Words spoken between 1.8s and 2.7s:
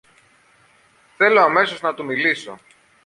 να του μιλήσω!